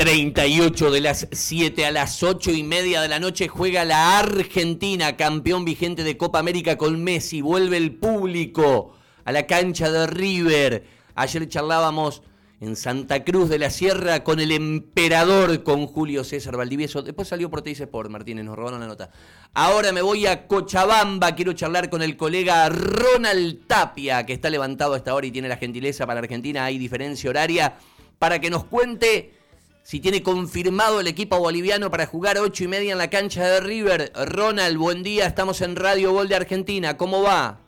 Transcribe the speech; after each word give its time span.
38 0.00 0.90
de 0.92 1.00
las 1.02 1.28
7 1.30 1.84
a 1.84 1.90
las 1.90 2.22
8 2.22 2.52
y 2.52 2.62
media 2.62 3.02
de 3.02 3.08
la 3.08 3.20
noche 3.20 3.48
juega 3.48 3.84
la 3.84 4.18
Argentina, 4.18 5.14
campeón 5.14 5.66
vigente 5.66 6.04
de 6.04 6.16
Copa 6.16 6.38
América 6.38 6.78
con 6.78 7.04
Messi. 7.04 7.42
Vuelve 7.42 7.76
el 7.76 7.96
público 7.96 8.94
a 9.26 9.30
la 9.30 9.46
cancha 9.46 9.90
de 9.90 10.06
River. 10.06 10.86
Ayer 11.14 11.46
charlábamos 11.50 12.22
en 12.62 12.76
Santa 12.76 13.24
Cruz 13.24 13.50
de 13.50 13.58
la 13.58 13.68
Sierra 13.68 14.24
con 14.24 14.40
el 14.40 14.52
emperador, 14.52 15.62
con 15.62 15.86
Julio 15.86 16.24
César 16.24 16.56
Valdivieso. 16.56 17.02
Después 17.02 17.28
salió 17.28 17.50
por 17.50 17.68
Sport, 17.68 18.08
Martínez, 18.08 18.46
nos 18.46 18.56
robaron 18.56 18.80
la 18.80 18.86
nota. 18.86 19.10
Ahora 19.52 19.92
me 19.92 20.00
voy 20.00 20.24
a 20.24 20.46
Cochabamba, 20.46 21.34
quiero 21.34 21.52
charlar 21.52 21.90
con 21.90 22.00
el 22.00 22.16
colega 22.16 22.70
Ronald 22.70 23.66
Tapia, 23.66 24.24
que 24.24 24.32
está 24.32 24.48
levantado 24.48 24.94
a 24.94 24.96
esta 24.96 25.14
hora 25.14 25.26
y 25.26 25.30
tiene 25.30 25.48
la 25.48 25.58
gentileza 25.58 26.06
para 26.06 26.20
Argentina, 26.20 26.64
hay 26.64 26.78
diferencia 26.78 27.28
horaria, 27.28 27.74
para 28.18 28.40
que 28.40 28.48
nos 28.48 28.64
cuente 28.64 29.39
si 29.82 30.00
tiene 30.00 30.22
confirmado 30.22 31.00
el 31.00 31.06
equipo 31.06 31.38
boliviano 31.38 31.90
para 31.90 32.06
jugar 32.06 32.38
ocho 32.38 32.64
y 32.64 32.68
media 32.68 32.92
en 32.92 32.98
la 32.98 33.10
cancha 33.10 33.46
de 33.46 33.60
River. 33.60 34.12
Ronald, 34.14 34.76
buen 34.76 35.02
día, 35.02 35.26
estamos 35.26 35.60
en 35.62 35.76
Radio 35.76 36.12
Gol 36.12 36.28
de 36.28 36.36
Argentina, 36.36 36.96
¿cómo 36.96 37.22
va? 37.22 37.58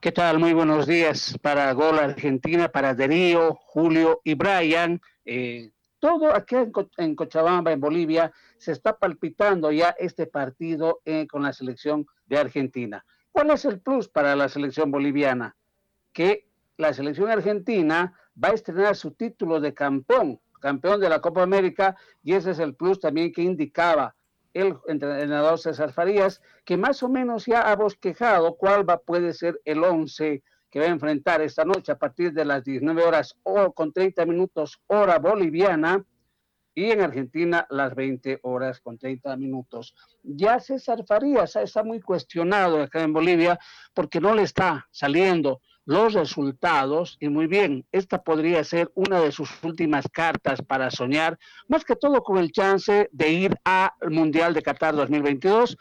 ¿Qué 0.00 0.10
tal? 0.10 0.38
Muy 0.38 0.52
buenos 0.52 0.86
días 0.86 1.38
para 1.42 1.72
Gol 1.72 1.98
Argentina, 1.98 2.68
para 2.68 2.94
Darío, 2.94 3.54
Julio 3.54 4.20
y 4.24 4.34
Brian. 4.34 5.00
Eh, 5.24 5.70
todo 6.00 6.34
aquí 6.34 6.56
en, 6.96 7.14
Cochabamba, 7.14 7.70
en 7.70 7.80
Bolivia, 7.80 8.32
se 8.58 8.72
está 8.72 8.98
palpitando 8.98 9.70
ya 9.70 9.90
este 9.90 10.26
partido 10.26 11.00
eh, 11.04 11.28
con 11.28 11.42
la 11.42 11.52
selección 11.52 12.06
de 12.26 12.38
Argentina. 12.38 13.04
¿Cuál 13.30 13.50
es 13.50 13.64
el 13.64 13.80
plus 13.80 14.08
para 14.08 14.34
la 14.34 14.48
selección 14.48 14.90
boliviana? 14.90 15.54
Que 16.12 16.48
la 16.76 16.92
selección 16.92 17.30
argentina 17.30 18.12
va 18.42 18.48
a 18.48 18.54
estrenar 18.54 18.96
su 18.96 19.12
título 19.12 19.60
de 19.60 19.72
campeón, 19.72 20.40
campeón 20.62 21.00
de 21.00 21.10
la 21.10 21.20
Copa 21.20 21.42
América, 21.42 21.96
y 22.22 22.32
ese 22.32 22.52
es 22.52 22.60
el 22.60 22.74
plus 22.74 23.00
también 23.00 23.32
que 23.32 23.42
indicaba 23.42 24.14
el 24.54 24.76
entrenador 24.86 25.58
César 25.58 25.92
Farías, 25.92 26.40
que 26.64 26.76
más 26.76 27.02
o 27.02 27.08
menos 27.08 27.46
ya 27.46 27.62
ha 27.62 27.76
bosquejado 27.76 28.56
cuál 28.56 28.88
va, 28.88 28.98
puede 28.98 29.32
ser 29.32 29.60
el 29.64 29.82
11 29.82 30.42
que 30.70 30.78
va 30.78 30.86
a 30.86 30.88
enfrentar 30.88 31.42
esta 31.42 31.64
noche 31.64 31.92
a 31.92 31.98
partir 31.98 32.32
de 32.32 32.44
las 32.46 32.64
19 32.64 33.02
horas 33.04 33.34
o 33.42 33.72
con 33.72 33.92
30 33.92 34.24
minutos 34.24 34.80
hora 34.86 35.18
boliviana 35.18 36.02
y 36.74 36.90
en 36.90 37.02
Argentina 37.02 37.66
las 37.68 37.94
20 37.94 38.40
horas 38.42 38.80
con 38.80 38.96
30 38.96 39.36
minutos. 39.36 39.94
Ya 40.22 40.60
César 40.60 41.04
Farías 41.06 41.56
está 41.56 41.82
muy 41.82 42.00
cuestionado 42.00 42.80
acá 42.80 43.02
en 43.02 43.12
Bolivia 43.12 43.58
porque 43.92 44.20
no 44.20 44.34
le 44.34 44.42
está 44.42 44.86
saliendo 44.90 45.60
los 45.84 46.12
resultados 46.12 47.16
y 47.20 47.28
muy 47.28 47.46
bien, 47.46 47.84
esta 47.92 48.22
podría 48.22 48.62
ser 48.64 48.90
una 48.94 49.20
de 49.20 49.32
sus 49.32 49.50
últimas 49.62 50.06
cartas 50.12 50.62
para 50.62 50.90
soñar, 50.90 51.38
más 51.68 51.84
que 51.84 51.96
todo 51.96 52.22
con 52.22 52.38
el 52.38 52.52
chance 52.52 53.08
de 53.10 53.30
ir 53.30 53.56
al 53.64 53.90
Mundial 54.10 54.54
de 54.54 54.62
Qatar 54.62 54.94
2022. 54.94 55.76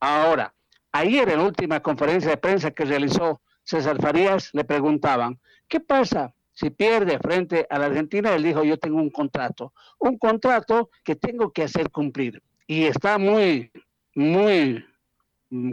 Ahora, 0.00 0.54
ayer 0.92 1.28
en 1.28 1.38
la 1.38 1.44
última 1.44 1.80
conferencia 1.80 2.30
de 2.30 2.36
prensa 2.36 2.70
que 2.70 2.84
realizó 2.84 3.42
César 3.62 4.00
Farías, 4.00 4.50
le 4.54 4.64
preguntaban, 4.64 5.38
¿qué 5.68 5.80
pasa 5.80 6.32
si 6.52 6.70
pierde 6.70 7.18
frente 7.18 7.66
a 7.68 7.78
la 7.78 7.86
Argentina? 7.86 8.34
Él 8.34 8.44
dijo, 8.44 8.64
yo 8.64 8.78
tengo 8.78 8.98
un 8.98 9.10
contrato, 9.10 9.74
un 9.98 10.16
contrato 10.18 10.90
que 11.04 11.16
tengo 11.16 11.52
que 11.52 11.64
hacer 11.64 11.90
cumplir. 11.90 12.42
Y 12.66 12.84
está 12.84 13.18
muy, 13.18 13.70
muy 14.14 14.84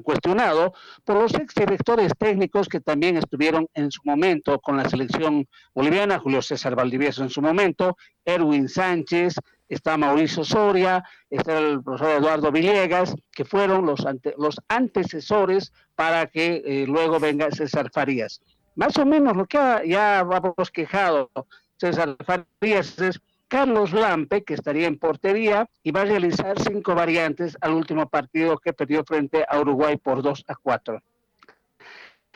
cuestionado 0.04 0.74
por 1.04 1.16
los 1.18 1.34
exdirectores 1.34 2.12
técnicos 2.18 2.68
que 2.68 2.80
también 2.80 3.18
estuvieron 3.18 3.68
en 3.74 3.92
su 3.92 4.02
momento 4.04 4.60
con 4.60 4.78
la 4.78 4.90
selección 4.90 5.48
boliviana, 5.74 6.20
Julio 6.20 6.42
César 6.42 6.76
Valdivieso 6.76 7.24
en 7.24 7.30
su 7.30 7.42
momento, 7.42 7.98
Erwin 8.26 8.70
Sánchez, 8.70 9.36
está 9.68 9.98
Mauricio 9.98 10.44
Soria, 10.44 11.04
está 11.30 11.58
el 11.58 11.84
profesor 11.84 12.22
Eduardo 12.22 12.52
Villegas, 12.52 13.16
que 13.32 13.46
fueron 13.46 13.86
los, 13.86 14.06
los 14.38 14.56
antecesores 14.68 15.74
para 15.96 16.28
que 16.28 16.62
eh, 16.66 16.86
luego 16.88 17.20
venga 17.20 17.52
César 17.52 17.90
Farías. 17.92 18.42
Más 18.76 18.98
o 18.98 19.06
menos 19.06 19.36
lo 19.36 19.46
que 19.46 19.58
ya 19.88 20.20
hemos 20.22 20.72
quejado 20.72 21.30
César 21.78 22.16
Farías 22.26 22.98
es 23.00 23.20
Carlos 23.54 23.94
Lampe, 23.94 24.44
que 24.44 24.56
estaría 24.56 24.88
en 24.88 24.98
portería 24.98 25.70
y 25.84 25.92
va 25.92 26.02
a 26.02 26.06
realizar 26.06 26.60
cinco 26.60 26.96
variantes 26.96 27.56
al 27.62 27.74
último 27.74 28.10
partido 28.10 28.58
que 28.58 28.74
perdió 28.74 29.04
frente 29.04 29.46
a 29.48 29.60
Uruguay 29.60 29.96
por 29.98 30.24
2 30.24 30.46
a 30.48 30.56
4. 30.56 31.00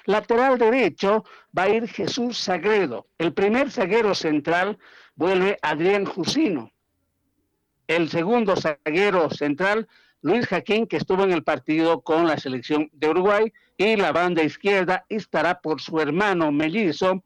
Lateral 0.06 0.60
derecho 0.60 1.26
va 1.58 1.64
a 1.64 1.70
ir 1.70 1.88
Jesús 1.88 2.38
Sagredo. 2.38 3.08
El 3.18 3.34
primer 3.34 3.72
zaguero 3.72 4.14
central 4.14 4.78
vuelve 5.16 5.58
Adrián 5.64 6.06
Jusino. 6.06 6.70
El 7.88 8.10
segundo 8.10 8.56
zaguero 8.56 9.32
central, 9.32 9.88
Luis 10.22 10.46
Jaquín, 10.46 10.86
que 10.86 10.98
estuvo 10.98 11.24
en 11.24 11.32
el 11.32 11.44
partido 11.44 12.02
con 12.02 12.28
la 12.28 12.38
selección 12.38 12.92
de 12.94 13.10
Uruguay. 13.10 13.52
Y 13.76 13.96
la 13.96 14.12
banda 14.12 14.44
izquierda 14.44 15.04
estará 15.10 15.62
por 15.62 15.82
su 15.82 16.00
hermano 16.00 16.52
mellizo, 16.52 17.24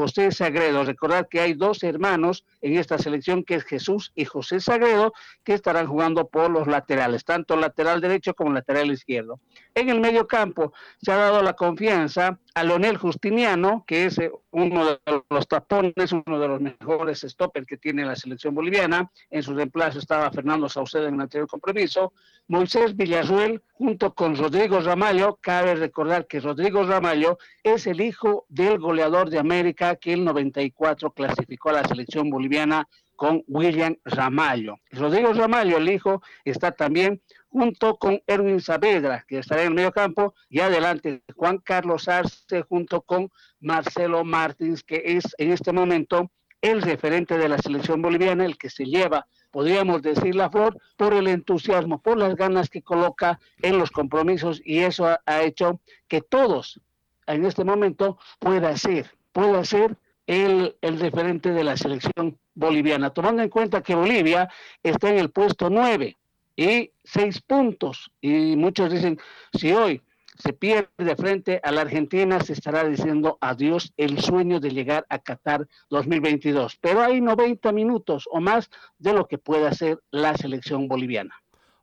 José 0.00 0.32
Sagredo. 0.32 0.82
Recordar 0.82 1.28
que 1.28 1.40
hay 1.40 1.52
dos 1.52 1.82
hermanos 1.82 2.46
en 2.62 2.78
esta 2.78 2.96
selección, 2.96 3.44
que 3.44 3.56
es 3.56 3.64
Jesús 3.64 4.12
y 4.14 4.24
José 4.24 4.58
Sagredo, 4.58 5.12
que 5.44 5.52
estarán 5.52 5.86
jugando 5.88 6.26
por 6.26 6.50
los 6.50 6.66
laterales, 6.66 7.26
tanto 7.26 7.54
lateral 7.54 8.00
derecho 8.00 8.32
como 8.32 8.50
lateral 8.50 8.90
izquierdo. 8.90 9.40
En 9.74 9.90
el 9.90 10.00
medio 10.00 10.26
campo 10.26 10.72
se 11.02 11.12
ha 11.12 11.16
dado 11.16 11.42
la 11.42 11.52
confianza 11.52 12.38
a 12.54 12.64
Leonel 12.64 12.96
Justiniano, 12.96 13.84
que 13.86 14.06
es 14.06 14.18
eh, 14.18 14.32
uno 14.52 14.86
de 14.86 14.98
los 15.28 15.46
tapones, 15.46 16.12
uno 16.12 16.38
de 16.38 16.48
los 16.48 16.60
mejores 16.60 17.20
stoppers 17.20 17.66
que 17.66 17.76
tiene 17.76 18.04
la 18.04 18.16
selección 18.16 18.54
boliviana. 18.54 19.10
En 19.30 19.42
su 19.42 19.54
reemplazo 19.54 19.98
estaba 19.98 20.30
Fernando 20.32 20.68
Saucedo 20.68 21.06
en 21.06 21.14
el 21.14 21.20
anterior 21.20 21.46
compromiso. 21.46 22.14
Moisés 22.48 22.96
Villarruel, 22.96 23.62
junto 23.72 24.12
con 24.12 24.34
Rodrigo 24.34 24.80
Ramallo, 24.80 25.38
cabe 25.40 25.76
recordar 25.76 26.26
que 26.26 26.40
Rodrigo 26.40 26.82
Ramallo 26.82 27.38
es 27.62 27.86
el 27.86 28.00
hijo 28.00 28.44
del 28.48 28.78
goleador 28.78 29.30
de 29.30 29.38
América 29.38 29.89
que 29.96 30.12
el 30.12 30.24
94 30.24 31.12
clasificó 31.12 31.70
a 31.70 31.74
la 31.74 31.84
selección 31.84 32.30
boliviana 32.30 32.86
con 33.16 33.44
William 33.48 33.96
Ramallo. 34.04 34.76
Rodrigo 34.90 35.32
Ramallo, 35.32 35.76
el 35.76 35.90
hijo, 35.90 36.22
está 36.44 36.72
también 36.72 37.20
junto 37.50 37.96
con 37.96 38.22
Erwin 38.26 38.60
Saavedra, 38.60 39.24
que 39.28 39.38
estará 39.38 39.62
en 39.62 39.68
el 39.68 39.74
medio 39.74 39.92
campo, 39.92 40.34
y 40.48 40.60
adelante 40.60 41.22
Juan 41.36 41.58
Carlos 41.58 42.08
Arce 42.08 42.62
junto 42.62 43.02
con 43.02 43.30
Marcelo 43.60 44.24
Martins, 44.24 44.82
que 44.82 45.02
es 45.04 45.24
en 45.36 45.52
este 45.52 45.72
momento 45.72 46.30
el 46.62 46.82
referente 46.82 47.36
de 47.38 47.48
la 47.48 47.58
selección 47.58 48.02
boliviana, 48.02 48.44
el 48.44 48.58
que 48.58 48.70
se 48.70 48.84
lleva, 48.84 49.26
podríamos 49.50 50.02
decir, 50.02 50.34
la 50.34 50.50
flor 50.50 50.78
por 50.96 51.14
el 51.14 51.26
entusiasmo, 51.26 52.00
por 52.00 52.18
las 52.18 52.36
ganas 52.36 52.68
que 52.68 52.82
coloca 52.82 53.40
en 53.62 53.78
los 53.78 53.90
compromisos, 53.90 54.60
y 54.64 54.78
eso 54.78 55.06
ha, 55.06 55.42
hecho 55.42 55.80
que 56.08 56.20
todos 56.20 56.80
en 57.26 57.44
este 57.44 57.64
momento 57.64 58.18
pueda 58.38 58.76
ser, 58.76 59.10
pueda 59.32 59.64
ser 59.64 59.96
el, 60.26 60.76
el 60.80 61.00
referente 61.00 61.50
de 61.50 61.64
la 61.64 61.76
selección 61.76 62.38
boliviana, 62.54 63.10
tomando 63.10 63.42
en 63.42 63.48
cuenta 63.48 63.82
que 63.82 63.94
Bolivia 63.94 64.48
está 64.82 65.10
en 65.10 65.18
el 65.18 65.30
puesto 65.30 65.70
9 65.70 66.16
y 66.56 66.92
seis 67.02 67.40
puntos. 67.40 68.10
Y 68.20 68.56
muchos 68.56 68.92
dicen, 68.92 69.18
si 69.52 69.72
hoy 69.72 70.02
se 70.38 70.52
pierde 70.52 71.16
frente 71.16 71.60
a 71.62 71.70
la 71.70 71.82
Argentina, 71.82 72.40
se 72.40 72.52
estará 72.52 72.84
diciendo 72.84 73.38
adiós 73.40 73.92
el 73.96 74.20
sueño 74.20 74.60
de 74.60 74.70
llegar 74.70 75.06
a 75.08 75.18
Qatar 75.18 75.66
2022. 75.90 76.76
Pero 76.80 77.02
hay 77.02 77.20
90 77.20 77.72
minutos 77.72 78.28
o 78.30 78.40
más 78.40 78.70
de 78.98 79.12
lo 79.12 79.26
que 79.26 79.38
puede 79.38 79.66
hacer 79.66 80.00
la 80.10 80.36
selección 80.36 80.88
boliviana. 80.88 81.34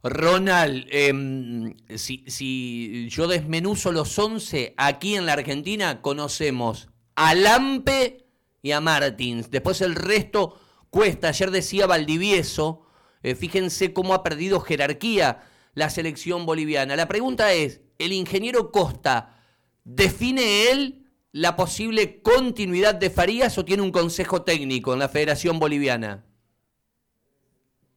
Ronald, 0.03 0.85
em, 0.89 1.73
si, 1.95 2.23
si, 2.27 3.09
yo 3.09 3.27
desmenuzo 3.27 3.91
los 3.91 4.17
11, 4.17 4.73
aquí 4.77 5.15
en 5.15 5.25
la 5.25 5.33
Argentina 5.33 6.01
conocemos 6.01 6.89
a 7.17 7.35
Lampe 7.35 8.25
y 8.61 8.71
a 8.71 8.79
Martins. 8.79 9.51
Después 9.51 9.81
el 9.81 9.95
resto 9.95 10.57
cuesta. 10.89 11.27
Ayer 11.27 11.51
decía 11.51 11.85
Valdivieso 11.85 12.87
eh, 13.23 13.35
fíjense 13.35 13.93
cómo 13.93 14.13
ha 14.13 14.23
perdido 14.23 14.59
jerarquía 14.59 15.41
la 15.73 15.89
selección 15.89 16.45
boliviana. 16.45 16.95
La 16.95 17.07
pregunta 17.07 17.51
es, 17.51 17.81
¿el 17.99 18.13
ingeniero 18.13 18.71
Costa 18.71 19.35
define 19.83 20.71
él 20.71 21.07
la 21.31 21.55
posible 21.55 22.21
continuidad 22.21 22.95
de 22.95 23.09
Farías 23.09 23.57
o 23.57 23.65
tiene 23.65 23.83
un 23.83 23.91
consejo 23.91 24.43
técnico 24.43 24.93
en 24.93 24.99
la 24.99 25.09
Federación 25.09 25.59
Boliviana? 25.59 26.23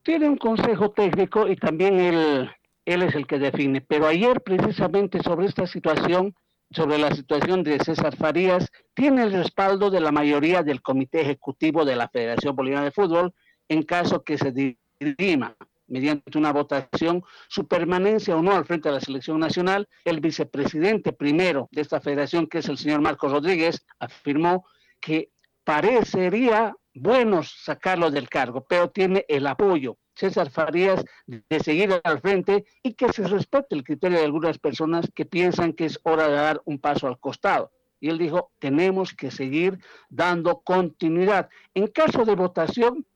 Tiene 0.03 0.29
un 0.29 0.37
consejo 0.37 0.91
técnico 0.91 1.49
y 1.49 1.57
también 1.57 2.01
él, 2.01 2.51
él 2.85 3.03
es 3.03 3.15
el 3.15 3.27
que 3.27 3.39
define. 3.39 3.81
Pero 3.83 4.07
ayer 4.07 4.41
precisamente 4.41 5.23
sobre 5.23 5.47
esta 5.47 5.67
situación, 5.67 6.35
sobre 6.71 6.99
la 6.99 7.15
situación 7.15 7.63
de 7.63 7.79
César 7.81 8.17
Farías, 8.17 8.71
tiene 8.95 9.23
el 9.25 9.33
respaldo 9.33 9.91
de 9.91 10.01
la 10.01 10.13
mayoría 10.13 10.63
del 10.63 10.83
comité 10.83 11.23
ejecutivo 11.23 11.85
de 11.85 11.97
la 11.97 12.09
Federación 12.09 12.55
Boliviana 12.55 12.85
de 12.85 12.93
Fútbol 12.93 13.35
en 13.69 13.83
caso 13.83 14.23
que 14.23 14.39
se 14.39 14.77
Lima, 15.19 15.57
mediante 15.87 16.37
una 16.37 16.53
votación, 16.53 17.25
su 17.49 17.67
permanencia 17.67 18.37
o 18.37 18.43
no 18.43 18.55
al 18.55 18.67
frente 18.67 18.89
de 18.89 18.97
la 18.97 19.01
selección 19.01 19.41
nacional. 19.41 19.89
El 20.05 20.21
vicepresidente 20.21 21.13
primero 21.13 21.69
de 21.73 21.81
esta 21.81 22.01
federación, 22.01 22.47
que 22.47 22.59
es 22.59 22.69
el 22.69 22.77
señor 22.77 23.01
Marcos 23.01 23.33
Rodríguez, 23.33 23.85
afirmó 23.99 24.67
que 25.01 25.31
parecería 25.65 26.75
buenos 26.95 27.55
sacarlo 27.63 28.11
del 28.11 28.29
cargo, 28.29 28.67
pero 28.69 28.91
tiene 28.91 29.25
el 29.29 29.47
apoyo 29.47 29.97
César 30.15 30.51
Farías 30.51 31.05
de 31.27 31.61
seguir 31.61 32.01
al 32.05 32.21
frente 32.21 32.65
y 32.83 32.95
que 32.95 33.13
se 33.13 33.27
respete 33.27 33.75
el 33.75 33.85
criterio 33.85 34.19
de 34.19 34.25
algunas 34.25 34.59
personas 34.59 35.11
que 35.15 35.25
piensan 35.25 35.73
que 35.73 35.87
es 35.87 35.99
hora 36.03 36.29
de 36.29 36.35
dar 36.35 36.63
un 36.65 36.79
paso 36.79 37.07
al 37.07 37.19
costado. 37.19 37.71
Y 38.01 38.09
él 38.09 38.19
dijo, 38.19 38.51
tenemos 38.59 39.13
que 39.13 39.31
seguir 39.31 39.79
dando 40.09 40.61
continuidad. 40.61 41.51
En 41.75 41.87
caso 41.89 42.25
de 42.25 42.35
votación, 42.35 43.07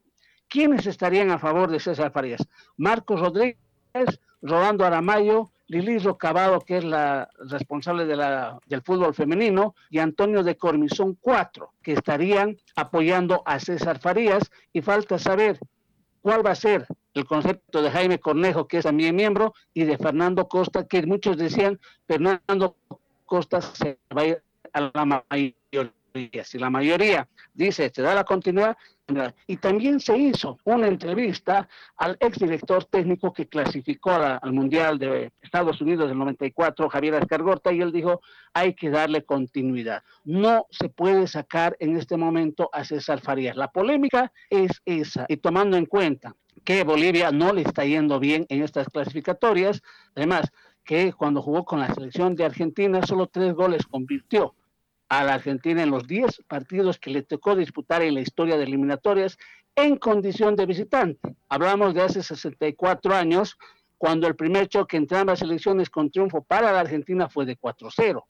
¿quiénes 0.48 0.86
estarían 0.86 1.30
a 1.30 1.38
favor 1.38 1.70
de 1.70 1.80
César 1.80 2.12
Farías? 2.12 2.46
Marcos 2.76 3.20
Rodríguez, 3.20 3.56
Rolando 4.42 4.84
Aramayo, 4.84 5.50
Lili 5.66 5.98
Rocabado, 5.98 6.60
que 6.60 6.76
es 6.76 6.84
la 6.84 7.30
responsable 7.38 8.04
del 8.04 8.82
fútbol 8.82 9.14
femenino, 9.14 9.74
y 9.88 9.98
Antonio 9.98 10.42
de 10.42 10.58
Cormizón, 10.58 11.16
cuatro, 11.18 11.72
que 11.82 11.92
estarían 11.92 12.58
apoyando 12.76 13.42
a 13.46 13.58
César 13.58 13.98
Farías. 13.98 14.50
Y 14.74 14.82
falta 14.82 15.18
saber 15.18 15.58
cuál 16.24 16.44
va 16.44 16.52
a 16.52 16.54
ser 16.54 16.86
el 17.12 17.26
concepto 17.26 17.82
de 17.82 17.90
Jaime 17.90 18.18
Cornejo, 18.18 18.66
que 18.66 18.78
es 18.78 18.84
también 18.84 19.14
miembro, 19.14 19.52
y 19.74 19.84
de 19.84 19.98
Fernando 19.98 20.48
Costa, 20.48 20.88
que 20.88 21.04
muchos 21.04 21.36
decían, 21.36 21.78
Fernando 22.06 22.76
Costa 23.26 23.60
se 23.60 23.98
va 24.16 24.22
a 24.22 24.26
ir 24.28 24.42
a 24.72 24.90
la 24.94 25.04
mayoría. 25.04 25.54
Si 26.44 26.58
la 26.60 26.70
mayoría 26.70 27.28
dice, 27.52 27.90
se 27.92 28.00
da 28.00 28.14
la 28.14 28.22
continuidad, 28.22 28.76
y 29.48 29.56
también 29.56 29.98
se 29.98 30.16
hizo 30.16 30.60
una 30.62 30.86
entrevista 30.86 31.68
al 31.96 32.16
exdirector 32.20 32.84
técnico 32.84 33.32
que 33.32 33.48
clasificó 33.48 34.12
al 34.12 34.52
Mundial 34.52 34.96
de 35.00 35.32
Estados 35.42 35.80
Unidos 35.80 36.08
del 36.08 36.16
94, 36.16 36.88
Javier 36.88 37.14
Escargorta, 37.14 37.72
y 37.72 37.80
él 37.80 37.90
dijo, 37.90 38.20
hay 38.52 38.74
que 38.74 38.90
darle 38.90 39.24
continuidad. 39.24 40.04
No 40.22 40.66
se 40.70 40.88
puede 40.88 41.26
sacar 41.26 41.76
en 41.80 41.96
este 41.96 42.16
momento 42.16 42.70
a 42.72 42.84
César 42.84 43.20
Farías. 43.20 43.56
La 43.56 43.72
polémica 43.72 44.30
es 44.50 44.70
esa, 44.84 45.26
y 45.28 45.38
tomando 45.38 45.76
en 45.76 45.86
cuenta 45.86 46.36
que 46.62 46.84
Bolivia 46.84 47.32
no 47.32 47.52
le 47.52 47.62
está 47.62 47.84
yendo 47.84 48.20
bien 48.20 48.46
en 48.50 48.62
estas 48.62 48.88
clasificatorias, 48.88 49.82
además 50.14 50.52
que 50.84 51.12
cuando 51.12 51.42
jugó 51.42 51.64
con 51.64 51.80
la 51.80 51.92
selección 51.92 52.36
de 52.36 52.44
Argentina 52.44 53.02
solo 53.04 53.26
tres 53.26 53.52
goles 53.52 53.84
convirtió 53.86 54.54
a 55.08 55.24
la 55.24 55.34
Argentina 55.34 55.82
en 55.82 55.90
los 55.90 56.06
10 56.06 56.42
partidos 56.48 56.98
que 56.98 57.10
le 57.10 57.22
tocó 57.22 57.54
disputar 57.56 58.02
en 58.02 58.14
la 58.14 58.20
historia 58.20 58.56
de 58.56 58.64
eliminatorias 58.64 59.38
en 59.76 59.96
condición 59.96 60.56
de 60.56 60.66
visitante. 60.66 61.36
Hablamos 61.48 61.94
de 61.94 62.02
hace 62.02 62.22
64 62.22 63.14
años, 63.14 63.58
cuando 63.98 64.26
el 64.26 64.36
primer 64.36 64.68
choque 64.68 64.96
entre 64.96 65.18
ambas 65.18 65.40
selecciones 65.40 65.90
con 65.90 66.10
triunfo 66.10 66.42
para 66.42 66.72
la 66.72 66.80
Argentina 66.80 67.28
fue 67.28 67.46
de 67.46 67.58
4-0. 67.58 68.22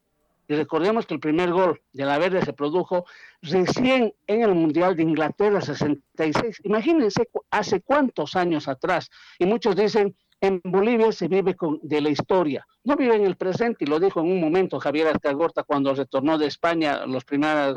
Y 0.47 0.55
recordemos 0.55 1.07
que 1.07 1.15
el 1.15 1.21
primer 1.21 1.51
gol 1.53 1.81
de 1.93 2.05
la 2.05 2.19
Verde 2.19 2.45
se 2.45 2.53
produjo 2.53 3.07
recién 3.41 4.15
en 4.27 4.43
el 4.43 4.55
Mundial 4.55 4.95
de 4.95 5.03
Inglaterra 5.03 5.61
66. 5.61 6.61
Imagínense 6.65 7.29
hace 7.51 7.81
cuántos 7.81 8.37
años 8.37 8.69
atrás. 8.69 9.11
Y 9.39 9.47
muchos 9.47 9.75
dicen, 9.75 10.15
en 10.47 10.61
Bolivia 10.63 11.11
se 11.13 11.29
vive 11.29 11.55
con, 11.55 11.79
de 11.83 12.01
la 12.01 12.11
historia, 12.11 12.67
no 12.85 12.97
vive 12.97 13.17
en 13.17 13.25
el 13.25 13.37
presente, 13.37 13.85
y 13.85 13.87
lo 13.87 13.99
dijo 13.99 14.21
en 14.21 14.31
un 14.31 14.41
momento 14.41 14.79
Javier 14.79 15.07
Alcagorta 15.07 15.63
cuando 15.63 15.95
retornó 15.95 16.37
de 16.37 16.47
España 16.47 17.07
los 17.07 17.25
primeros 17.25 17.77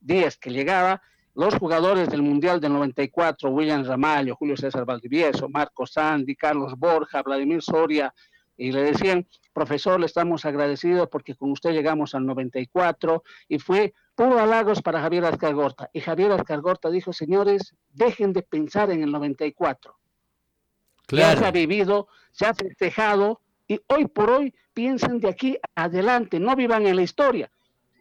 días 0.00 0.36
que 0.36 0.50
llegaba. 0.50 1.02
Los 1.36 1.56
jugadores 1.56 2.08
del 2.10 2.22
Mundial 2.22 2.60
del 2.60 2.74
94, 2.74 3.50
William 3.50 3.84
Ramallo, 3.84 4.36
Julio 4.36 4.56
César 4.56 4.84
Valdivieso, 4.84 5.48
Marco 5.48 5.84
Sandi, 5.84 6.36
Carlos 6.36 6.74
Borja, 6.78 7.22
Vladimir 7.22 7.60
Soria, 7.60 8.14
y 8.56 8.70
le 8.70 8.82
decían, 8.82 9.26
profesor, 9.52 9.98
le 9.98 10.06
estamos 10.06 10.44
agradecidos 10.44 11.08
porque 11.08 11.34
con 11.34 11.50
usted 11.50 11.72
llegamos 11.72 12.14
al 12.14 12.24
94 12.24 13.24
y 13.48 13.58
fue 13.58 13.94
puro 14.14 14.38
halagos 14.38 14.80
para 14.80 15.00
Javier 15.00 15.24
Alcargorta. 15.24 15.90
Y 15.92 16.00
Javier 16.00 16.30
Alcargorta 16.30 16.88
dijo, 16.88 17.12
señores, 17.12 17.74
dejen 17.90 18.32
de 18.32 18.42
pensar 18.42 18.92
en 18.92 19.02
el 19.02 19.10
94 19.10 19.96
ya 21.10 21.36
se 21.36 21.44
ha 21.44 21.50
vivido, 21.50 22.08
se 22.32 22.46
ha 22.46 22.54
festejado 22.54 23.40
y 23.66 23.80
hoy 23.88 24.06
por 24.06 24.30
hoy 24.30 24.54
piensan 24.72 25.20
de 25.20 25.28
aquí 25.28 25.58
adelante, 25.74 26.40
no 26.40 26.56
vivan 26.56 26.86
en 26.86 26.96
la 26.96 27.02
historia 27.02 27.50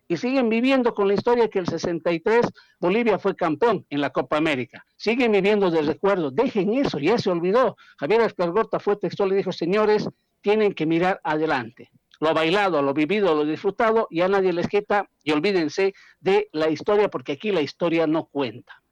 y 0.08 0.18
siguen 0.18 0.50
viviendo 0.50 0.94
con 0.94 1.08
la 1.08 1.14
historia 1.14 1.50
que 1.50 1.60
el 1.60 1.68
63 1.68 2.46
Bolivia 2.80 3.18
fue 3.20 3.36
campeón 3.36 3.86
en 3.90 4.02
la 4.02 4.12
Copa 4.12 4.38
América. 4.38 4.86
Siguen 4.96 5.32
viviendo 5.32 5.72
de 5.72 5.82
recuerdo, 5.82 6.32
dejen 6.32 6.74
eso, 6.74 7.00
ya 7.00 7.18
se 7.18 7.30
olvidó. 7.30 7.78
Javier 7.98 8.22
Escargorta 8.22 8.80
fue 8.80 8.96
textual 8.98 9.32
y 9.32 9.36
dijo, 9.36 9.52
señores, 9.52 10.08
tienen 10.42 10.74
que 10.74 10.86
mirar 10.86 11.20
adelante. 11.24 11.90
Lo 12.20 12.34
bailado, 12.34 12.82
lo 12.82 12.94
vivido, 12.94 13.34
lo 13.34 13.46
disfrutado, 13.46 14.08
ya 14.12 14.28
nadie 14.28 14.54
les 14.54 14.68
quita 14.68 15.10
y 15.24 15.32
olvídense 15.32 15.94
de 16.20 16.48
la 16.52 16.70
historia 16.70 17.10
porque 17.10 17.34
aquí 17.34 17.52
la 17.52 17.62
historia 17.62 18.06
no 18.08 18.26
cuenta. 18.26 18.83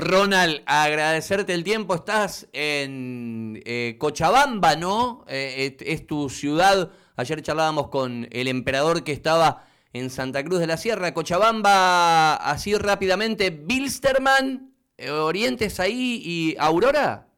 Ronald, 0.00 0.62
agradecerte 0.66 1.54
el 1.54 1.64
tiempo. 1.64 1.94
Estás 1.94 2.48
en 2.52 3.62
eh, 3.64 3.96
Cochabamba, 3.98 4.76
¿no? 4.76 5.24
Eh, 5.26 5.76
es, 5.80 6.06
tu 6.06 6.28
ciudad. 6.28 6.90
Ayer 7.16 7.42
charlábamos 7.42 7.88
con 7.88 8.28
el 8.30 8.48
emperador 8.48 9.04
que 9.04 9.12
estaba 9.12 9.64
en 9.92 10.10
Santa 10.10 10.44
Cruz 10.44 10.60
de 10.60 10.66
la 10.66 10.76
Sierra. 10.76 11.14
Cochabamba, 11.14 12.34
así 12.36 12.74
rápidamente. 12.74 13.50
Bilsterman, 13.50 14.70
eh, 14.98 15.10
Orientes 15.10 15.80
ahí 15.80 16.20
y 16.22 16.56
Aurora. 16.58 17.28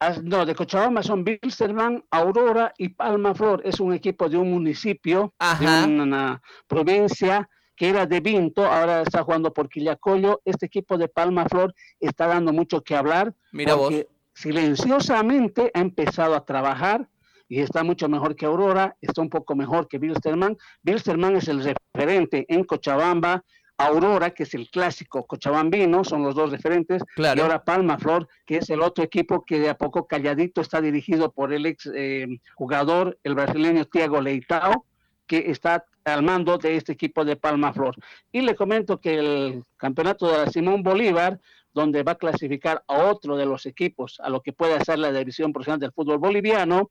Ah, 0.00 0.16
no, 0.22 0.44
de 0.44 0.54
Cochabamba 0.54 1.02
son 1.02 1.24
Bilsterman, 1.24 2.04
Aurora 2.10 2.74
y 2.76 2.90
Palma 2.90 3.34
Flor. 3.34 3.62
Es 3.64 3.80
un 3.80 3.94
equipo 3.94 4.28
de 4.28 4.36
un 4.36 4.50
municipio, 4.50 5.32
de 5.58 5.66
una 5.66 6.42
provincia 6.66 7.48
que 7.80 7.88
era 7.88 8.04
de 8.04 8.20
Vinto, 8.20 8.66
ahora 8.66 9.00
está 9.00 9.22
jugando 9.22 9.54
por 9.54 9.70
Quillacollo. 9.70 10.42
Este 10.44 10.66
equipo 10.66 10.98
de 10.98 11.08
Palma 11.08 11.46
Flor 11.46 11.74
está 11.98 12.26
dando 12.26 12.52
mucho 12.52 12.82
que 12.82 12.94
hablar. 12.94 13.32
Mira 13.52 13.74
porque 13.74 14.06
silenciosamente 14.34 15.70
ha 15.72 15.80
empezado 15.80 16.34
a 16.34 16.44
trabajar 16.44 17.08
y 17.48 17.60
está 17.60 17.82
mucho 17.82 18.06
mejor 18.06 18.36
que 18.36 18.44
Aurora, 18.44 18.98
está 19.00 19.22
un 19.22 19.30
poco 19.30 19.56
mejor 19.56 19.88
que 19.88 19.96
Bilsterman. 19.96 20.58
Bilsterman 20.82 21.36
es 21.36 21.48
el 21.48 21.64
referente 21.64 22.44
en 22.50 22.64
Cochabamba, 22.64 23.44
Aurora, 23.78 24.28
que 24.32 24.42
es 24.42 24.52
el 24.52 24.68
clásico 24.68 25.26
cochabambino, 25.26 26.04
son 26.04 26.22
los 26.22 26.34
dos 26.34 26.50
referentes, 26.50 27.02
y 27.16 27.40
ahora 27.40 27.64
Palma 27.64 27.96
Flor, 27.96 28.28
que 28.44 28.58
es 28.58 28.68
el 28.68 28.82
otro 28.82 29.02
equipo 29.02 29.42
que 29.46 29.58
de 29.58 29.70
a 29.70 29.78
poco 29.78 30.06
calladito 30.06 30.60
está 30.60 30.82
dirigido 30.82 31.32
por 31.32 31.50
el 31.54 31.64
ex 31.64 31.90
eh, 31.94 32.26
jugador, 32.56 33.18
el 33.24 33.34
brasileño 33.34 33.86
Tiago 33.86 34.20
Leitao, 34.20 34.84
que 35.30 35.48
está 35.48 35.84
al 36.04 36.24
mando 36.24 36.58
de 36.58 36.74
este 36.74 36.90
equipo 36.90 37.24
de 37.24 37.36
Palma 37.36 37.72
Flor. 37.72 37.94
Y 38.32 38.40
le 38.40 38.56
comento 38.56 39.00
que 39.00 39.14
el 39.14 39.64
campeonato 39.76 40.26
de 40.26 40.50
Simón 40.50 40.82
Bolívar, 40.82 41.38
donde 41.72 42.02
va 42.02 42.12
a 42.12 42.18
clasificar 42.18 42.82
a 42.88 43.04
otro 43.04 43.36
de 43.36 43.46
los 43.46 43.64
equipos 43.64 44.18
a 44.18 44.28
lo 44.28 44.40
que 44.40 44.52
puede 44.52 44.84
ser 44.84 44.98
la 44.98 45.12
división 45.12 45.52
profesional 45.52 45.78
del 45.78 45.92
fútbol 45.92 46.18
boliviano, 46.18 46.90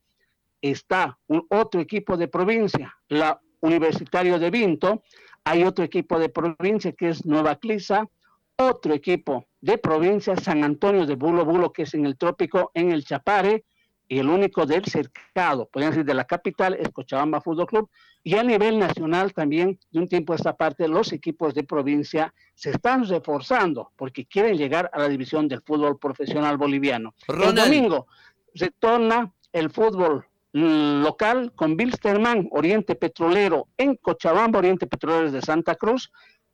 está 0.62 1.18
un 1.28 1.46
otro 1.50 1.82
equipo 1.82 2.16
de 2.16 2.30
provincia, 2.30 2.96
la 3.10 3.42
Universitario 3.60 4.40
de 4.40 4.50
Vinto, 4.52 5.04
hay 5.44 5.66
otro 5.66 5.84
equipo 5.84 6.18
de 6.18 6.30
provincia 6.30 6.94
que 6.94 7.10
es 7.10 7.26
Nueva 7.26 7.58
Clisa, 7.58 8.08
otro 8.56 8.94
equipo 8.94 9.48
de 9.60 9.78
provincia, 9.78 10.38
San 10.38 10.64
Antonio 10.64 11.06
de 11.06 11.16
Bulo 11.16 11.44
Bulo, 11.44 11.74
que 11.74 11.82
es 11.82 11.94
en 11.94 12.06
el 12.06 12.18
trópico, 12.18 12.72
en 12.74 12.94
el 12.94 13.04
Chapare, 13.04 13.66
y 14.10 14.18
el 14.18 14.28
único 14.28 14.66
del 14.66 14.84
cercado, 14.86 15.68
podrían 15.68 15.92
decir 15.92 16.06
de 16.06 16.16
la 16.16 16.26
capital, 16.26 16.74
es 16.74 16.90
Cochabamba 16.90 17.42
Fútbol 17.42 17.68
Club, 17.68 17.90
y 18.24 18.36
a 18.36 18.44
nivel 18.44 18.80
nacional 18.80 19.34
también, 19.34 19.80
de 19.92 20.00
un 20.00 20.08
tiempo 20.08 20.34
a 20.34 20.36
esta 20.36 20.56
parte, 20.56 20.88
los 20.88 21.14
equipos 21.14 21.54
de 21.54 21.64
provincia 21.64 22.34
se 22.54 22.72
están 22.72 23.08
reforzando 23.08 23.92
porque 23.96 24.26
quieren 24.26 24.58
llegar 24.58 24.90
a 24.94 25.00
la 25.00 25.10
división 25.10 25.48
del 25.48 25.62
fútbol 25.62 25.98
profesional 25.98 26.58
boliviano. 26.58 27.14
El 27.28 27.56
domingo 27.56 28.08
retorna 28.54 29.34
el 29.54 29.70
fútbol 29.70 30.26
local 30.52 31.54
con 31.56 31.78
Bilsterman, 31.78 32.50
Oriente 32.52 32.96
Petrolero 32.96 33.68
en 33.78 33.96
Cochabamba, 33.96 34.60
Oriente 34.60 34.88
Petrolero 34.88 35.32
de 35.32 35.42
Santa 35.42 35.76
Cruz, 35.76 36.12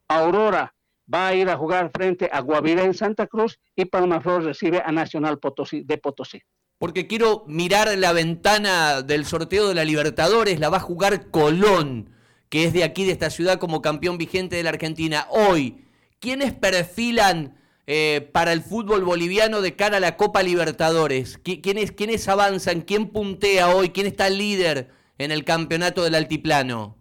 Aurora 0.08 0.74
va 1.12 1.28
a 1.28 1.34
ir 1.34 1.48
a 1.48 1.56
jugar 1.56 1.90
frente 1.90 2.28
a 2.32 2.40
Guavirá 2.40 2.84
en 2.84 2.94
Santa 2.94 3.26
Cruz 3.26 3.58
y 3.74 3.86
Palma 3.86 4.20
Flor 4.20 4.44
recibe 4.44 4.82
a 4.84 4.92
Nacional 4.92 5.38
Potosí 5.38 5.82
de 5.82 5.98
Potosí 5.98 6.42
porque 6.78 7.06
quiero 7.06 7.44
mirar 7.46 7.96
la 7.96 8.12
ventana 8.12 9.02
del 9.02 9.24
sorteo 9.24 9.68
de 9.68 9.74
la 9.74 9.84
Libertadores, 9.84 10.60
la 10.60 10.68
va 10.68 10.76
a 10.78 10.80
jugar 10.80 11.30
Colón, 11.30 12.10
que 12.48 12.64
es 12.64 12.72
de 12.72 12.84
aquí, 12.84 13.04
de 13.04 13.12
esta 13.12 13.30
ciudad, 13.30 13.58
como 13.58 13.82
campeón 13.82 14.18
vigente 14.18 14.56
de 14.56 14.62
la 14.62 14.70
Argentina. 14.70 15.26
Hoy, 15.30 15.84
¿quiénes 16.20 16.52
perfilan 16.52 17.58
eh, 17.86 18.28
para 18.32 18.52
el 18.52 18.62
fútbol 18.62 19.04
boliviano 19.04 19.62
de 19.62 19.74
cara 19.74 19.96
a 19.96 20.00
la 20.00 20.16
Copa 20.16 20.42
Libertadores? 20.42 21.38
¿Quiénes, 21.38 21.92
¿Quiénes 21.92 22.28
avanzan? 22.28 22.82
¿Quién 22.82 23.08
puntea 23.08 23.74
hoy? 23.74 23.90
¿Quién 23.90 24.06
está 24.06 24.28
líder 24.28 24.90
en 25.18 25.30
el 25.30 25.44
campeonato 25.44 26.04
del 26.04 26.14
altiplano? 26.14 26.98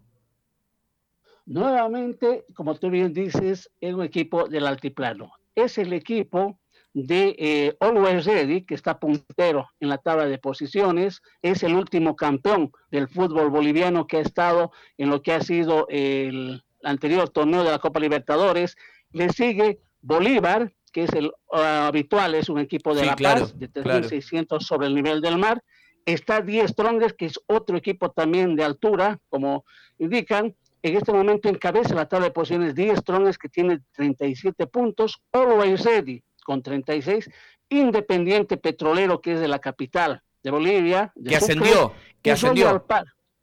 Nuevamente, 1.46 2.46
como 2.56 2.76
tú 2.76 2.90
bien 2.90 3.14
dices, 3.14 3.70
es 3.80 3.94
un 3.94 4.04
equipo 4.04 4.48
del 4.48 4.66
altiplano. 4.66 5.32
Es 5.54 5.78
el 5.78 5.94
equipo 5.94 6.60
de 6.96 7.36
eh, 7.38 7.76
Always 7.82 8.26
Ready, 8.26 8.62
que 8.62 8.74
está 8.74 8.98
puntero 9.00 9.68
en 9.82 9.90
la 9.90 9.98
tabla 9.98 10.28
de 10.28 10.38
posiciones, 10.38 11.22
es 11.42 11.62
el 11.64 11.76
último 11.76 12.16
campeón 12.16 12.72
del 12.90 13.10
fútbol 13.10 13.50
boliviano 13.50 14.08
que 14.08 14.18
ha 14.18 14.22
estado 14.22 14.72
en 14.98 15.10
lo 15.10 15.22
que 15.22 15.34
ha 15.34 15.42
sido 15.42 15.88
el 15.90 16.64
anterior 16.84 17.30
torneo 17.30 17.66
de 17.66 17.72
la 17.72 17.80
Copa 17.80 18.00
Libertadores. 18.00 18.78
Le 19.12 19.28
sigue 19.28 19.82
Bolívar, 20.00 20.72
que 20.94 21.04
es 21.04 21.12
el 21.12 21.34
ah, 21.52 21.88
habitual, 21.88 22.34
es 22.34 22.48
un 22.48 22.60
equipo 22.60 22.96
de 22.96 23.06
La 23.06 23.18
Paz, 23.18 23.60
de 23.60 23.70
3.600 23.70 24.62
sobre 24.62 24.88
el 24.88 24.96
nivel 24.96 25.20
del 25.20 25.38
mar. 25.38 25.62
Está 26.06 26.40
Die 26.40 26.66
Strongers, 26.66 27.14
que 27.14 27.26
es 27.26 27.38
otro 27.48 27.76
equipo 27.76 28.12
también 28.12 28.56
de 28.56 28.64
altura, 28.64 29.20
como 29.28 29.66
indican. 29.98 30.56
En 30.82 30.96
este 30.96 31.12
momento 31.12 31.50
encabeza 31.50 31.94
la 31.94 32.08
tabla 32.08 32.28
de 32.28 32.32
posiciones 32.32 32.74
Die 32.74 32.96
Strongers, 32.96 33.38
que 33.38 33.50
tiene 33.50 33.82
37 33.96 34.68
puntos. 34.68 35.20
Always 35.34 35.84
Ready, 35.84 36.24
con 36.46 36.62
36. 36.62 37.30
Independiente 37.68 38.56
Petrolero, 38.56 39.20
que 39.20 39.34
es 39.34 39.40
de 39.40 39.50
la 39.50 39.60
capital 39.60 40.22
de 40.44 40.52
Bolivia. 40.52 41.12
que 41.28 41.36
ascendió, 41.36 41.92
que 42.22 42.32
ascendió 42.32 42.86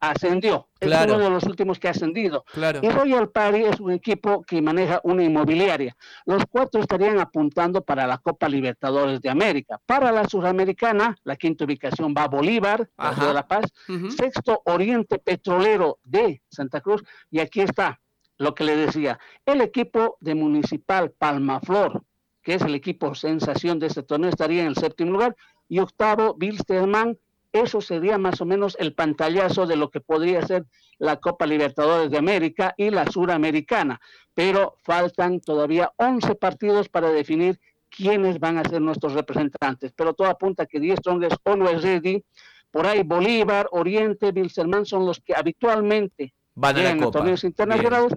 ascendió. 0.09 0.67
Es 0.79 0.89
uno 1.05 1.17
de 1.17 1.29
los 1.29 1.43
últimos 1.43 1.79
que 1.79 1.87
ha 1.87 1.91
ascendido. 1.91 2.43
Y 2.81 2.89
Royal 2.89 3.29
Party 3.29 3.63
es 3.63 3.79
un 3.79 3.91
equipo 3.91 4.43
que 4.43 4.61
maneja 4.61 4.99
una 5.03 5.23
inmobiliaria. 5.23 5.95
Los 6.25 6.43
cuatro 6.49 6.81
estarían 6.81 7.19
apuntando 7.19 7.81
para 7.81 8.05
la 8.05 8.17
Copa 8.17 8.49
Libertadores 8.49 9.21
de 9.21 9.29
América. 9.29 9.79
Para 9.85 10.11
la 10.11 10.27
Sudamericana, 10.27 11.15
la 11.23 11.35
quinta 11.35 11.63
ubicación 11.65 12.13
va 12.17 12.23
a 12.23 12.27
Bolívar, 12.27 12.89
de 13.19 13.33
La 13.33 13.47
Paz. 13.47 13.71
Sexto, 14.15 14.61
Oriente 14.65 15.19
Petrolero 15.19 15.99
de 16.03 16.41
Santa 16.49 16.81
Cruz. 16.81 17.03
Y 17.31 17.39
aquí 17.39 17.61
está 17.61 17.99
lo 18.37 18.53
que 18.53 18.65
le 18.65 18.75
decía. 18.75 19.19
El 19.45 19.61
equipo 19.61 20.17
de 20.19 20.35
Municipal 20.35 21.11
Palmaflor, 21.11 22.03
que 22.43 22.55
es 22.55 22.61
el 22.61 22.75
equipo 22.75 23.15
sensación 23.15 23.79
de 23.79 23.87
este 23.87 24.03
torneo, 24.03 24.29
estaría 24.29 24.61
en 24.61 24.67
el 24.67 24.75
séptimo 24.75 25.11
lugar. 25.11 25.35
Y 25.69 25.79
octavo, 25.79 26.35
Bilsterman 26.35 27.17
eso 27.53 27.81
sería 27.81 28.17
más 28.17 28.41
o 28.41 28.45
menos 28.45 28.75
el 28.79 28.95
pantallazo 28.95 29.67
de 29.67 29.75
lo 29.75 29.91
que 29.91 30.01
podría 30.01 30.41
ser 30.41 30.65
la 30.97 31.17
Copa 31.17 31.45
Libertadores 31.45 32.09
de 32.09 32.17
América 32.17 32.73
y 32.77 32.89
la 32.89 33.05
Suramericana. 33.05 34.01
Pero 34.33 34.75
faltan 34.83 35.39
todavía 35.39 35.93
11 35.97 36.33
partidos 36.35 36.89
para 36.89 37.11
definir 37.11 37.59
quiénes 37.89 38.39
van 38.39 38.57
a 38.57 38.63
ser 38.63 38.81
nuestros 38.81 39.13
representantes. 39.13 39.93
Pero 39.95 40.15
todo 40.15 40.27
apunta 40.29 40.65
que 40.65 40.79
10 40.79 40.97
Strongest 40.97 41.37
o 41.43 41.55
no 41.55 41.69
es 41.69 41.83
ready. 41.83 42.23
Por 42.71 42.87
ahí 42.87 43.03
Bolívar, 43.03 43.67
Oriente, 43.71 44.31
Wilstermann 44.35 44.87
son 44.87 45.05
los 45.05 45.19
que 45.19 45.35
habitualmente 45.35 46.33
van 46.55 47.03
a 47.03 47.11
torneos 47.11 47.43
internacionales. 47.43 48.13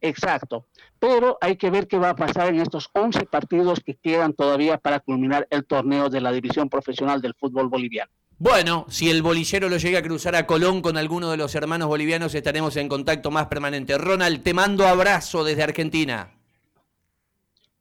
Exacto. 0.00 0.66
Pero 0.98 1.38
hay 1.40 1.56
que 1.56 1.70
ver 1.70 1.88
qué 1.88 1.98
va 1.98 2.10
a 2.10 2.16
pasar 2.16 2.48
en 2.48 2.60
estos 2.60 2.90
11 2.92 3.26
partidos 3.26 3.80
que 3.80 3.94
quedan 3.94 4.34
todavía 4.34 4.78
para 4.78 5.00
culminar 5.00 5.46
el 5.50 5.64
torneo 5.64 6.08
de 6.08 6.20
la 6.20 6.32
División 6.32 6.68
Profesional 6.68 7.20
del 7.20 7.34
Fútbol 7.34 7.68
Boliviano. 7.68 8.10
Bueno, 8.38 8.84
si 8.90 9.08
el 9.08 9.22
bolillero 9.22 9.70
lo 9.70 9.78
llega 9.78 10.00
a 10.00 10.02
cruzar 10.02 10.36
a 10.36 10.46
Colón 10.46 10.82
con 10.82 10.98
alguno 10.98 11.30
de 11.30 11.38
los 11.38 11.54
hermanos 11.54 11.88
bolivianos, 11.88 12.34
estaremos 12.34 12.76
en 12.76 12.88
contacto 12.88 13.30
más 13.30 13.46
permanente. 13.46 13.96
Ronald, 13.96 14.42
te 14.42 14.52
mando 14.52 14.86
abrazo 14.86 15.42
desde 15.42 15.62
Argentina. 15.62 16.32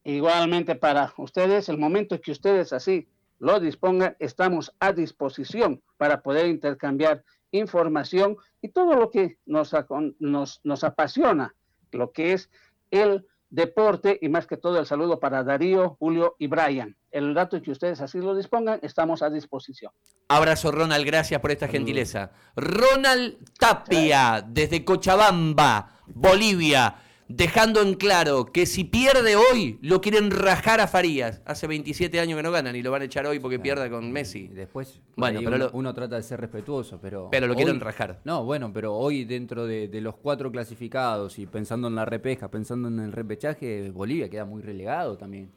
Igualmente 0.05 0.75
para 0.75 1.13
ustedes, 1.17 1.67
el 1.67 1.77
momento 1.77 2.21
que 2.21 2.31
ustedes 2.31 2.71
así 2.71 3.05
lo 3.39 3.59
dispongan, 3.59 4.15
estamos 4.19 4.71
a 4.79 4.93
disposición 4.93 5.81
para 5.97 6.21
poder 6.21 6.47
intercambiar 6.47 7.23
información 7.51 8.37
y 8.61 8.69
todo 8.69 8.95
lo 8.95 9.09
que 9.09 9.37
nos, 9.45 9.75
nos, 10.19 10.61
nos 10.63 10.83
apasiona, 10.85 11.53
lo 11.95 12.11
que 12.11 12.33
es 12.33 12.49
el 12.91 13.25
deporte 13.49 14.19
y 14.21 14.29
más 14.29 14.47
que 14.47 14.57
todo 14.57 14.79
el 14.79 14.85
saludo 14.85 15.19
para 15.19 15.43
Darío, 15.43 15.95
Julio 15.99 16.35
y 16.39 16.47
Brian. 16.47 16.95
El 17.11 17.33
dato 17.33 17.61
que 17.61 17.71
ustedes 17.71 18.01
así 18.01 18.19
lo 18.19 18.35
dispongan, 18.35 18.79
estamos 18.83 19.21
a 19.21 19.29
disposición. 19.29 19.91
Abrazo 20.27 20.71
Ronald, 20.71 21.05
gracias 21.05 21.39
por 21.39 21.51
esta 21.51 21.67
gentileza. 21.67 22.31
Ronald 22.55 23.37
Tapia, 23.57 24.43
desde 24.45 24.83
Cochabamba, 24.83 26.01
Bolivia 26.07 26.95
dejando 27.27 27.81
en 27.81 27.95
claro 27.95 28.45
que 28.45 28.65
si 28.65 28.83
pierde 28.83 29.35
hoy, 29.35 29.79
lo 29.81 30.01
quieren 30.01 30.31
rajar 30.31 30.79
a 30.79 30.87
Farías. 30.87 31.41
Hace 31.45 31.67
27 31.67 32.19
años 32.19 32.37
que 32.37 32.43
no 32.43 32.51
ganan 32.51 32.75
y 32.75 32.81
lo 32.81 32.91
van 32.91 33.01
a 33.01 33.05
echar 33.05 33.25
hoy 33.25 33.39
porque 33.39 33.59
pierda 33.59 33.89
con 33.89 34.11
Messi. 34.11 34.47
Después, 34.47 35.01
bueno, 35.15 35.41
pero 35.43 35.69
uno, 35.73 35.93
trata 35.93 36.15
de 36.15 36.23
ser 36.23 36.39
respetuoso, 36.39 36.99
pero. 37.01 37.29
Pero 37.31 37.47
lo 37.47 37.55
quieren 37.55 37.79
rajar. 37.79 38.19
No, 38.23 38.43
bueno, 38.43 38.71
pero 38.73 38.93
hoy 38.95 39.25
dentro 39.25 39.65
de, 39.65 39.89
los 40.01 40.15
cuatro 40.17 40.51
clasificados 40.51 41.39
y 41.39 41.47
pensando 41.47 41.87
en 41.87 41.95
la 41.95 42.05
repesca, 42.05 42.49
pensando 42.49 42.87
en 42.89 42.99
el 42.99 43.11
repechaje, 43.11 43.89
Bolivia 43.91 44.29
queda 44.29 44.45
muy 44.45 44.61
relegado 44.61 45.17
también. 45.17 45.49